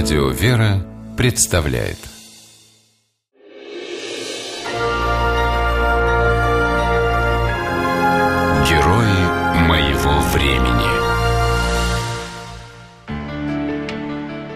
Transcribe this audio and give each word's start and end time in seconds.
Радио 0.00 0.28
«Вера» 0.28 0.86
представляет 1.16 1.98
Герои 8.68 9.66
моего 9.66 10.20
времени 10.32 10.86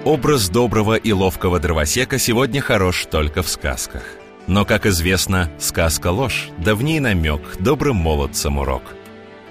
Образ 0.04 0.48
доброго 0.48 0.94
и 0.94 1.10
ловкого 1.10 1.58
дровосека 1.58 2.20
сегодня 2.20 2.60
хорош 2.60 3.06
только 3.10 3.42
в 3.42 3.48
сказках. 3.48 4.04
Но, 4.46 4.64
как 4.64 4.86
известно, 4.86 5.50
сказка 5.58 6.12
ложь, 6.12 6.50
да 6.58 6.76
в 6.76 6.84
ней 6.84 7.00
намек, 7.00 7.56
добрым 7.58 7.96
молодцам 7.96 8.58
урок. 8.58 8.84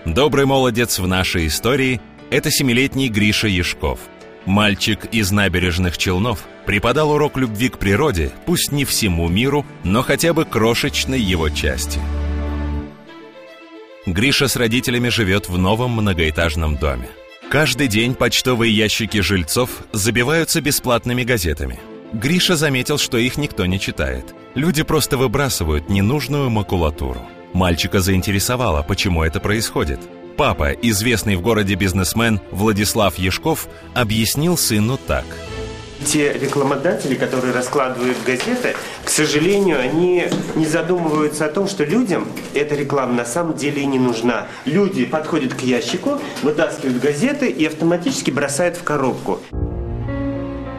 Добрый 0.06 0.46
молодец 0.46 1.00
в 1.00 1.08
нашей 1.08 1.48
истории– 1.48 2.00
это 2.30 2.50
семилетний 2.50 3.10
Гриша 3.10 3.50
Яшков– 3.50 4.00
Мальчик 4.46 5.06
из 5.12 5.32
набережных 5.32 5.98
Челнов 5.98 6.46
преподал 6.66 7.12
урок 7.12 7.38
любви 7.38 7.70
к 7.70 7.78
природе, 7.78 8.32
пусть 8.46 8.72
не 8.72 8.86
всему 8.86 9.28
миру, 9.28 9.66
но 9.84 10.02
хотя 10.02 10.34
бы 10.34 10.46
крошечной 10.46 11.20
его 11.20 11.50
части. 11.50 12.00
Гриша 14.08 14.48
с 14.48 14.56
родителями 14.56 15.10
живет 15.10 15.48
в 15.48 15.58
новом 15.60 15.92
многоэтажном 15.92 16.78
доме. 16.78 17.08
Каждый 17.52 17.88
день 17.88 18.16
почтовые 18.16 18.76
ящики 18.76 19.22
жильцов 19.22 19.70
забиваются 19.92 20.60
бесплатными 20.60 21.24
газетами. 21.24 21.80
Гриша 22.14 22.56
заметил, 22.56 22.98
что 22.98 23.18
их 23.18 23.38
никто 23.38 23.66
не 23.66 23.80
читает. 23.80 24.34
Люди 24.56 24.84
просто 24.84 25.18
выбрасывают 25.18 25.88
ненужную 25.90 26.50
макулатуру. 26.50 27.22
Мальчика 27.54 28.00
заинтересовало, 28.00 28.82
почему 28.82 29.24
это 29.24 29.40
происходит– 29.40 30.00
Папа, 30.42 30.72
известный 30.72 31.36
в 31.36 31.42
городе 31.42 31.76
бизнесмен 31.76 32.42
Владислав 32.50 33.20
Ешков, 33.20 33.68
объяснил 33.94 34.58
сыну 34.58 34.98
так. 34.98 35.24
Те 36.04 36.34
рекламодатели, 36.34 37.14
которые 37.14 37.54
раскладывают 37.54 38.18
газеты, 38.26 38.76
к 39.06 39.10
сожалению, 39.10 39.80
они 39.80 40.24
не 40.56 40.66
задумываются 40.66 41.46
о 41.46 41.50
том, 41.50 41.68
что 41.68 41.84
людям 41.84 42.28
эта 42.56 42.74
реклама 42.74 43.14
на 43.14 43.24
самом 43.24 43.56
деле 43.56 43.84
и 43.84 43.86
не 43.86 44.00
нужна. 44.00 44.48
Люди 44.66 45.06
подходят 45.06 45.54
к 45.54 45.62
ящику, 45.62 46.20
вытаскивают 46.42 47.00
газеты 47.00 47.52
и 47.52 47.64
автоматически 47.68 48.32
бросают 48.32 48.78
в 48.78 48.84
коробку. 48.84 49.38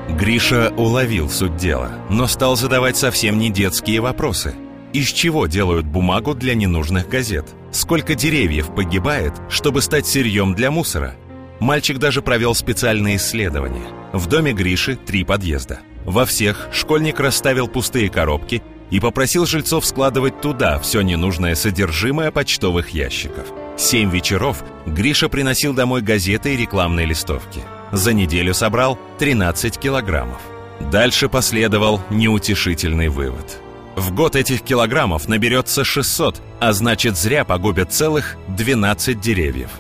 Гриша 0.09 0.73
уловил 0.77 1.31
суть 1.31 1.57
дела, 1.57 1.93
но 2.11 2.27
стал 2.27 2.57
задавать 2.57 2.97
совсем 2.97 3.39
не 3.39 3.49
детские 3.49 4.01
вопросы– 4.01 4.57
из 4.93 5.09
чего 5.09 5.47
делают 5.47 5.87
бумагу 5.87 6.35
для 6.35 6.55
ненужных 6.55 7.09
газет? 7.09 7.47
Сколько 7.71 8.15
деревьев 8.15 8.75
погибает, 8.75 9.33
чтобы 9.49 9.81
стать 9.81 10.07
сырьем 10.07 10.55
для 10.55 10.71
мусора? 10.71 11.15
Мальчик 11.61 11.99
даже 11.99 12.21
провел 12.21 12.55
специальные 12.55 13.17
исследования. 13.17 13.87
В 14.13 14.27
доме 14.27 14.53
Гриши 14.53 14.97
три 14.97 15.25
подъезда. 15.25 15.81
Во 16.05 16.27
всех 16.27 16.69
школьник 16.73 17.21
расставил 17.21 17.69
пустые 17.69 18.11
коробки 18.11 18.63
и 18.91 19.01
попросил 19.01 19.47
жильцов 19.47 19.87
складывать 19.87 20.41
туда 20.43 20.79
все 20.79 21.01
ненужное 21.01 21.55
содержимое 21.55 22.31
почтовых 22.31 22.91
ящиков. 22.91 23.47
Семь 23.79 24.11
вечеров 24.11 24.63
Гриша 24.85 25.31
приносил 25.31 25.73
домой 25.73 26.03
газеты 26.03 26.53
и 26.53 26.57
рекламные 26.59 27.07
листовки. 27.07 27.61
За 27.93 28.13
неделю 28.13 28.53
собрал 28.53 28.99
13 29.19 29.79
килограммов. 29.79 30.43
Дальше 30.91 31.29
последовал 31.29 32.03
неутешительный 32.11 33.09
вывод– 33.09 33.59
в 33.97 34.15
год 34.15 34.37
этих 34.37 34.63
килограммов 34.63 35.29
наберется 35.29 35.85
600, 35.85 36.41
а 36.61 36.73
значит 36.73 37.17
зря 37.17 37.45
погубят 37.45 37.93
целых 37.93 38.37
12 38.49 39.21
деревьев. 39.21 39.71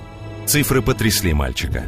Цифры 0.46 0.82
потрясли 0.82 1.32
мальчика. 1.32 1.84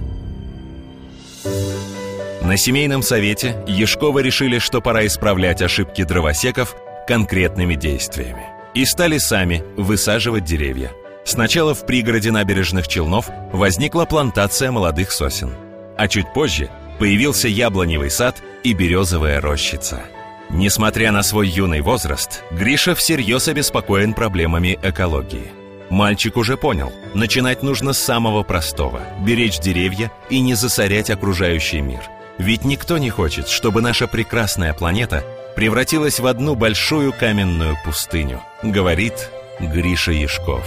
На 2.43 2.57
семейном 2.57 3.03
совете 3.03 3.63
Ешковы 3.67 4.23
решили, 4.23 4.59
что 4.59 4.81
пора 4.81 5.07
исправлять 5.07 5.63
ошибки 5.63 6.05
дровосеков 6.05 6.77
конкретными 7.07 7.75
действиями. 7.75 8.47
И 8.75 8.85
стали 8.85 9.19
сами 9.19 9.63
высаживать 9.77 10.45
деревья. 10.45 10.91
Сначала 11.25 11.75
в 11.75 11.87
пригороде 11.87 12.31
набережных 12.31 12.89
Челнов 12.89 13.31
возникла 13.53 14.05
плантация 14.05 14.71
молодых 14.71 15.11
сосен. 15.11 15.55
А 15.97 16.09
чуть 16.09 16.33
позже 16.35 16.71
появился 16.99 17.49
яблоневый 17.49 18.11
сад 18.11 18.37
и 18.63 18.73
березовая 18.73 19.41
рощица– 19.41 20.03
Несмотря 20.55 21.11
на 21.11 21.25
свой 21.25 21.49
юный 21.49 21.81
возраст, 21.81 22.45
Гриша 22.53 22.95
всерьез 22.95 23.49
обеспокоен 23.49 24.15
проблемами 24.15 24.79
экологии. 24.85 25.51
Мальчик 25.91 26.37
уже 26.37 26.57
понял, 26.57 26.93
начинать 27.13 27.65
нужно 27.65 27.93
с 27.93 27.99
самого 27.99 28.45
простого– 28.45 29.01
беречь 29.27 29.59
деревья 29.59 30.13
и 30.31 30.39
не 30.39 30.55
засорять 30.55 31.11
окружающий 31.11 31.81
мир. 31.81 32.03
Ведь 32.39 32.65
никто 32.65 32.99
не 32.99 33.11
хочет, 33.11 33.49
чтобы 33.49 33.83
наша 33.83 34.07
прекрасная 34.07 34.75
планета 34.75 35.25
превратилась 35.57 36.21
в 36.21 36.27
одну 36.27 36.55
большую 36.55 37.13
каменную 37.13 37.75
пустыню, 37.85 38.41
говорит 38.63 39.31
Гриша 39.59 40.13
Яшков. 40.13 40.65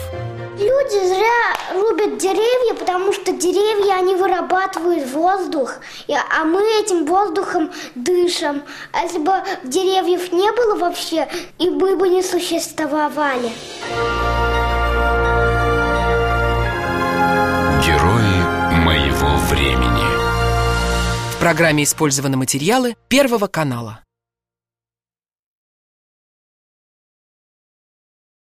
Люди 0.57 1.07
зря 1.07 1.79
рубят 1.79 2.17
деревья, 2.17 2.73
потому 2.73 3.13
что 3.13 3.31
деревья, 3.31 3.93
они 3.99 4.15
вырабатывают 4.15 5.07
воздух, 5.11 5.75
а 6.07 6.45
мы 6.45 6.61
этим 6.79 7.05
воздухом 7.05 7.71
дышим. 7.93 8.63
А 8.91 9.03
если 9.03 9.19
бы 9.19 9.33
деревьев 9.63 10.31
не 10.31 10.51
было 10.51 10.75
вообще, 10.75 11.27
и 11.59 11.69
мы 11.69 11.95
бы 11.95 12.09
не 12.09 12.23
существовали. 12.23 13.51
Герои 17.85 18.83
моего 18.83 19.37
времени. 19.51 20.07
В 21.33 21.39
программе 21.39 21.83
использованы 21.83 22.35
материалы 22.35 22.95
Первого 23.09 23.45
канала. 23.45 23.99